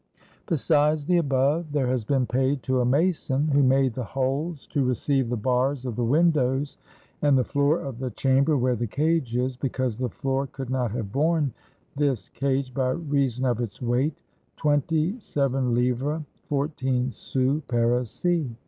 "Besides 0.47 1.05
the 1.05 1.17
above, 1.17 1.73
there 1.73 1.85
has 1.85 2.03
been 2.03 2.25
paid 2.25 2.63
to 2.63 2.79
a 2.81 2.85
mason 2.85 3.49
who 3.49 3.61
made 3.61 3.93
the 3.93 4.03
holes 4.03 4.65
to 4.65 4.83
receive 4.83 5.29
the 5.29 5.37
bars 5.37 5.85
of 5.85 5.95
the 5.95 6.03
windows, 6.03 6.79
and 7.21 7.37
the 7.37 7.43
floor 7.43 7.79
of 7.81 7.99
the 7.99 8.09
chamber 8.09 8.57
where 8.57 8.75
the 8.75 8.87
cage 8.87 9.35
is, 9.35 9.55
because 9.55 9.99
the 9.99 10.09
floor 10.09 10.47
could 10.47 10.71
not 10.71 10.89
have 10.89 11.11
borne 11.11 11.53
this 11.95 12.29
cage 12.29 12.73
by 12.73 12.89
reason 12.89 13.45
of 13.45 13.61
its 13.61 13.79
weight— 13.79 14.23
twenty 14.57 15.19
seven 15.19 15.75
livres, 15.75 16.23
fourteen 16.49 17.11
sous 17.11 17.61
parisis." 17.67 18.49